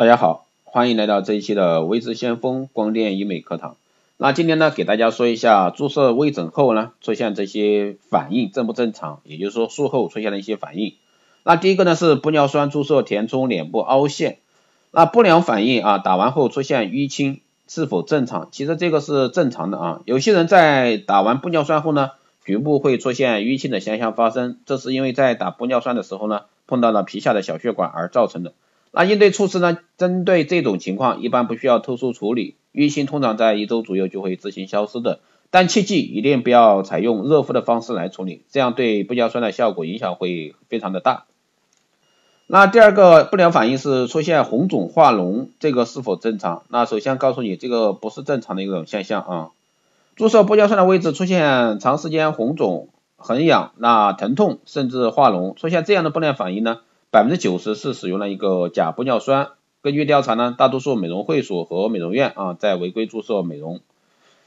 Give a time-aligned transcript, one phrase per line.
[0.00, 3.76] 大家好，欢迎来到这一期的微知先锋光电医美课堂。
[4.16, 10.94] 那今天呢，给大家说一下注射微整后呢出现这些反应正不正常，也就是说术后出现的一些反应。
[11.42, 14.38] 那第一个呢是玻尿酸注射填充脸部凹陷，
[14.90, 18.48] 那不良反应啊，打完后出现淤青是否正常？
[18.52, 20.00] 其实这个是正常的啊。
[20.06, 22.12] 有些人在打完玻尿酸后呢，
[22.42, 28.54] 局部会出现淤青的现象发生，这是因为在打玻尿酸的时候呢，碰到了皮下的小血管而造成的。
[28.92, 29.78] 那应对措施呢？
[29.96, 35.20] 针对这种情况，一般不需要特殊处理，淤青通常在一周左右就会自行消失的。
[35.50, 41.24] 但切记一定不要采用热敷的方式来处理，这样对玻尿酸的效果影响会非常的大。
[42.46, 46.62] 那第二个不良反应是出现红肿化脓，这个是否正常？
[46.68, 49.50] 那首先告诉你，这个不是正常的一种现象啊。
[50.16, 56.80] 注射玻尿酸的位置出现长时间红肿、痕痒、那疼痛甚至化脓，出现这样的不良反应呢？
[57.10, 59.48] 百分之九十是使用了一个假玻尿酸。
[59.82, 63.80] 根据调查呢，大多数美容会所和美容院啊在违规注射美容。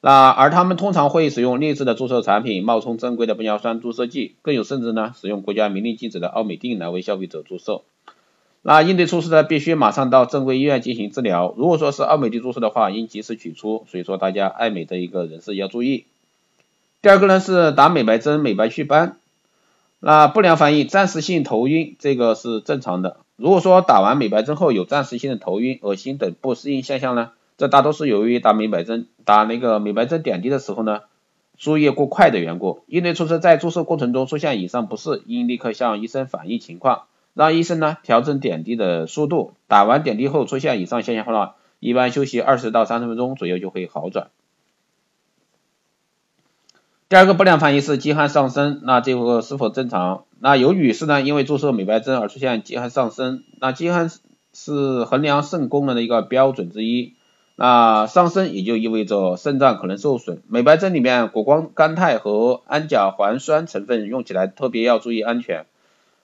[0.00, 7.82] 那而他们通常会使用劣质的注射产品，冒充正规的玻尿酸注射剂，更有甚至呢使用国家明令禁止的奥美定来为消费者注射。
[8.62, 11.54] 那应对措施呢，必须马上到正规医院进行治疗。
[11.56, 13.86] 如果说是奥美定注射的话，应及时取出。
[13.88, 16.06] 所以说大家爱美的一个人士要注意。
[17.02, 19.17] 第二个呢是打美白针美白祛斑。
[20.00, 23.16] 那不良反应，暂时性头晕，这个是正常的。
[23.34, 31.00] 如果说打完美白针后有暂时性的头晕、恶心等不适应现象呢，这大多是由于打美白针、打那个美白针点滴的时候呢，
[31.56, 32.84] 输液过快的缘故。
[32.86, 37.02] 应对措施，在注射过程中出现以上不适，应立刻向医生反映情况，
[37.34, 39.54] 让医生呢调整点滴的速度。
[39.66, 44.28] 打完点滴后出现以上现象后呢，一般休息二十到三十分钟左右就会好转。
[47.08, 50.24] 第二个不良反应是积汗上升，那这个是否正常？
[50.40, 54.10] 那有女士呢，因为注射美白针而出现积汗上升，那积汗
[54.52, 57.14] 是衡量肾功能的一个标准之一，
[57.56, 60.42] 那上升也就意味着肾脏可能受损。
[60.48, 65.64] 美白针里面谷胱甘肽和氨甲环酸成分用起来特别要注意安全。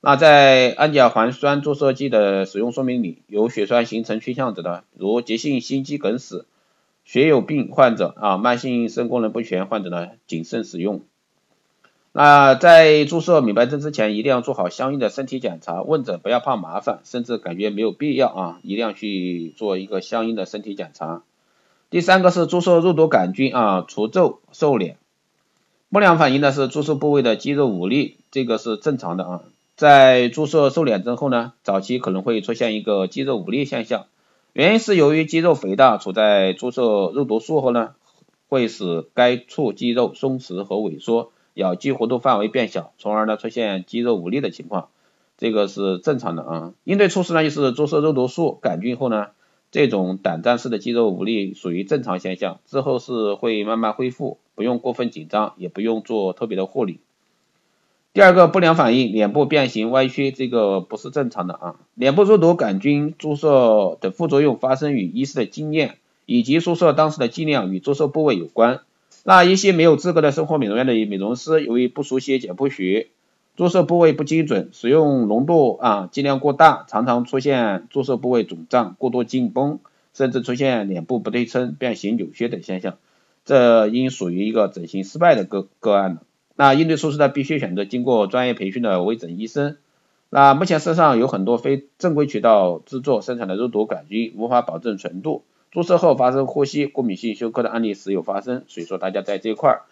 [0.00, 6.46] 那在氨甲环酸注射剂的使用说明里，有血栓形成倾向者的，如急性心肌梗死。
[7.08, 11.00] 血友病患者啊，慢性肾功能不全患者呢，谨慎使用。
[12.12, 15.80] 那在注射美白针之前，一定要做好相应的身体检查。
[15.80, 21.22] 问诊不要怕麻烦，甚至感觉没有必要啊，一定要去做一个相应的身体检查。
[21.88, 24.98] 第三个是注射肉毒杆菌啊，除皱瘦脸。
[25.88, 29.40] 不良反应呢是注射部位的肌肉无力，这个是正常的啊。
[29.76, 34.04] 在注射瘦脸针后呢，早期可能会出现一个肌肉无力现象。
[34.54, 37.94] 原因是由于肌肉肥大，处在注射肉毒素后呢，
[38.48, 44.88] 会使该处肌肉松弛和萎缩，咬肌活动范围变小，从而呢出现肌肉无力的情况，
[45.36, 46.74] 这个是正常的啊。
[46.84, 49.28] 应对措施呢就是注射肉毒素杆菌后呢，
[49.70, 57.00] 这种短暂式的肌肉无力属于正常现象，之后是会慢慢恢复，不用过分紧张，也不用做特别的护理。
[58.18, 61.76] 第二个不良反应，脸部变形歪曲，这个不是正常的啊。
[61.94, 68.80] 脸部肉毒杆菌注射的副作用发生与医师的经验以及注射当时的剂量与注射部位有关。
[69.22, 73.06] 那一些没有资格的生活美容院的美容师，由于不熟悉解剖学，
[73.56, 79.78] 注射部位不精准，使用浓度啊剂量过大，常常出现注射部位肿胀、过度紧绷，
[80.12, 82.96] 甚至出现脸部不对称、变形、扭曲等现象，
[83.44, 86.22] 这应属于一个整形失败的个个案了。
[86.60, 89.76] 那应对措施呢，必须选择经过专业培训的微整医生。
[90.28, 98.64] 那目前市上有很多非正规渠道制作生产的肉毒杆菌，无法保证纯度，注射后发生呼吸、过敏性休克的案例时有发生。
[98.66, 99.82] 所以说大家在这块儿，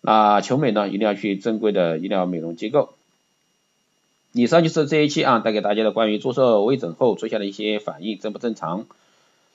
[0.00, 2.90] 那求美呢，一定要去正规的医疗美容机构。
[4.32, 8.86] 以上就是这一期啊，带给大家的关于注射微整后出现的一些反应正不正常。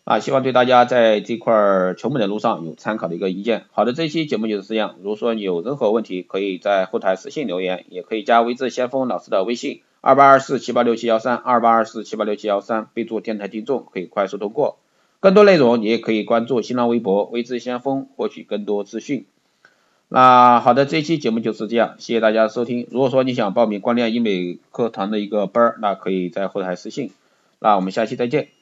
[0.06, 3.66] 啊，希望对大家在这块儿求美的路上有参考的一个意见。
[3.72, 4.98] 好的，这期节目就是这样。
[5.02, 14.78] 如果说你有任何问题，可以在后台私信留言，也可以加微智先锋老师的微信二八二四七八六七幺三二八二四七八六七幺三，备注电台听众，可以快速通过。
[15.20, 19.26] 更多内容你也可以关注新浪微博微智先锋，获取更多资讯。
[20.08, 22.86] 那好的，这期节目就是这样，谢谢大家收听。
[22.92, 27.10] 如果说你想报名光电医美课堂的一个班儿，那可以在后台私信。
[27.58, 28.55] 那我们下期再见。